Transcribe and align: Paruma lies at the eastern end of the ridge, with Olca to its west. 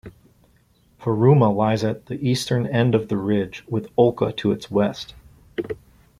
Paruma 0.99 1.55
lies 1.55 1.83
at 1.83 2.07
the 2.07 2.15
eastern 2.27 2.65
end 2.65 2.95
of 2.95 3.07
the 3.07 3.17
ridge, 3.17 3.63
with 3.69 3.95
Olca 3.97 4.35
to 4.37 4.51
its 4.51 4.71
west. 4.71 5.13